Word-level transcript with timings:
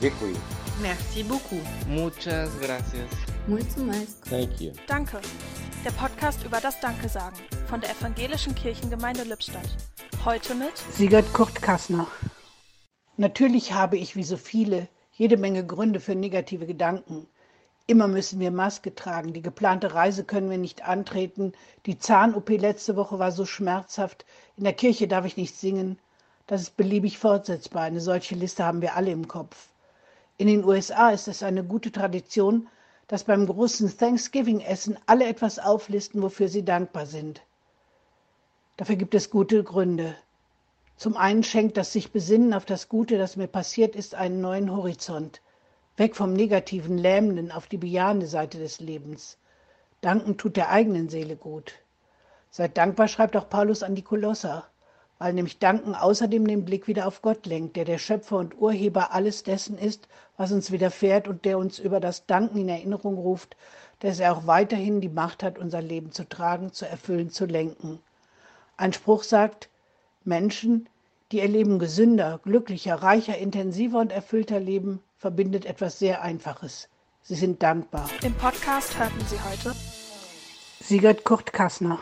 Děkuji. 0.00 0.36
Merci 0.80 1.24
beaucoup. 1.24 1.62
Muchas 1.88 2.50
gracias. 2.60 3.10
Muito 3.48 3.80
mais. 3.80 4.20
Thank 4.30 4.60
you. 4.60 4.72
Danke. 4.86 5.20
Der 5.84 5.90
Podcast 5.90 6.44
über 6.44 6.60
das 6.60 6.78
Danke 6.80 7.08
sagen 7.08 7.36
von 7.66 7.80
der 7.80 7.90
Evangelischen 7.90 8.54
Kirchengemeinde 8.54 9.24
Lippstadt. 9.24 9.68
Heute 10.24 10.54
mit 10.54 10.78
Sigurd 10.92 11.32
Kurt 11.32 11.60
Kassner. 11.60 12.06
Natürlich 13.16 13.72
habe 13.72 13.96
ich, 13.96 14.14
wie 14.14 14.22
so 14.22 14.36
viele, 14.36 14.86
jede 15.14 15.36
Menge 15.36 15.66
Gründe 15.66 15.98
für 15.98 16.14
negative 16.14 16.66
Gedanken. 16.66 17.26
Immer 17.88 18.06
müssen 18.06 18.38
wir 18.38 18.52
Maske 18.52 18.94
tragen, 18.94 19.32
die 19.32 19.42
geplante 19.42 19.94
Reise 19.94 20.22
können 20.22 20.48
wir 20.48 20.58
nicht 20.58 20.84
antreten, 20.84 21.54
die 21.86 21.98
Zahn-OP 21.98 22.50
letzte 22.50 22.94
Woche 22.94 23.18
war 23.18 23.32
so 23.32 23.44
schmerzhaft, 23.44 24.24
in 24.56 24.62
der 24.62 24.74
Kirche 24.74 25.08
darf 25.08 25.24
ich 25.24 25.36
nicht 25.36 25.56
singen. 25.56 25.98
Das 26.46 26.62
ist 26.62 26.76
beliebig 26.76 27.18
fortsetzbar, 27.18 27.82
eine 27.82 28.00
solche 28.00 28.36
Liste 28.36 28.64
haben 28.64 28.80
wir 28.80 28.94
alle 28.94 29.10
im 29.10 29.26
Kopf. 29.26 29.68
In 30.38 30.46
den 30.46 30.64
USA 30.64 31.10
ist 31.10 31.26
es 31.26 31.42
eine 31.42 31.64
gute 31.64 31.90
Tradition, 31.90 32.68
dass 33.08 33.24
beim 33.24 33.44
großen 33.44 33.98
Thanksgiving-Essen 33.98 34.96
alle 35.04 35.26
etwas 35.26 35.58
auflisten, 35.58 36.22
wofür 36.22 36.48
sie 36.48 36.64
dankbar 36.64 37.06
sind. 37.06 37.42
Dafür 38.76 38.94
gibt 38.94 39.16
es 39.16 39.30
gute 39.30 39.64
Gründe. 39.64 40.14
Zum 40.96 41.16
einen 41.16 41.42
schenkt 41.42 41.76
das 41.76 41.92
sich 41.92 42.12
Besinnen 42.12 42.54
auf 42.54 42.64
das 42.64 42.88
Gute, 42.88 43.18
das 43.18 43.34
mir 43.34 43.48
passiert 43.48 43.96
ist, 43.96 44.14
einen 44.14 44.40
neuen 44.40 44.70
Horizont. 44.70 45.42
Weg 45.96 46.14
vom 46.14 46.34
negativen, 46.34 46.98
lähmenden 46.98 47.50
auf 47.50 47.66
die 47.66 47.76
bejahende 47.76 48.28
Seite 48.28 48.58
des 48.58 48.78
Lebens. 48.78 49.38
Danken 50.02 50.36
tut 50.36 50.56
der 50.56 50.70
eigenen 50.70 51.08
Seele 51.08 51.34
gut. 51.34 51.74
Seid 52.50 52.78
dankbar, 52.78 53.08
schreibt 53.08 53.36
auch 53.36 53.48
Paulus 53.48 53.82
an 53.82 53.96
die 53.96 54.02
Kolosser 54.02 54.68
weil 55.18 55.32
nämlich 55.32 55.58
Danken 55.58 55.94
außerdem 55.94 56.46
den 56.46 56.64
Blick 56.64 56.86
wieder 56.86 57.06
auf 57.06 57.22
Gott 57.22 57.46
lenkt, 57.46 57.76
der 57.76 57.84
der 57.84 57.98
Schöpfer 57.98 58.36
und 58.36 58.60
Urheber 58.60 59.12
alles 59.12 59.42
dessen 59.42 59.76
ist, 59.78 60.08
was 60.36 60.52
uns 60.52 60.70
widerfährt 60.70 61.28
und 61.28 61.44
der 61.44 61.58
uns 61.58 61.78
über 61.78 62.00
das 62.00 62.26
Danken 62.26 62.58
in 62.58 62.68
Erinnerung 62.68 63.18
ruft, 63.18 63.56
dass 64.00 64.20
er 64.20 64.32
auch 64.32 64.46
weiterhin 64.46 65.00
die 65.00 65.08
Macht 65.08 65.42
hat, 65.42 65.58
unser 65.58 65.82
Leben 65.82 66.12
zu 66.12 66.28
tragen, 66.28 66.72
zu 66.72 66.86
erfüllen, 66.86 67.30
zu 67.30 67.46
lenken. 67.46 67.98
Ein 68.76 68.92
Spruch 68.92 69.24
sagt, 69.24 69.68
Menschen, 70.24 70.88
die 71.32 71.38
ihr 71.38 71.48
Leben 71.48 71.78
gesünder, 71.78 72.40
glücklicher, 72.44 72.94
reicher, 72.94 73.36
intensiver 73.36 73.98
und 73.98 74.12
erfüllter 74.12 74.60
leben, 74.60 75.00
verbindet 75.16 75.66
etwas 75.66 75.98
sehr 75.98 76.22
Einfaches. 76.22 76.88
Sie 77.22 77.34
sind 77.34 77.62
dankbar. 77.62 78.08
im 78.22 78.34
Podcast 78.34 78.98
hörten 78.98 79.20
Sie 79.28 79.36
heute 79.50 79.74
Sigurd 80.80 81.24
Kurt 81.24 81.52
Kassner 81.52 81.98